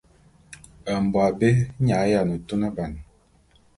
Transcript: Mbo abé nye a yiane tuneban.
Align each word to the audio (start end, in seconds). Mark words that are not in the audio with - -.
Mbo 1.03 1.17
abé 1.27 1.49
nye 1.83 1.93
a 2.01 2.09
yiane 2.09 2.35
tuneban. 2.47 2.93